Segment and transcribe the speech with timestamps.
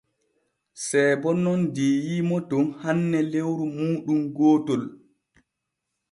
[0.85, 4.83] Seebo nun diiyiimo ton hanne lewru muuɗum gootol.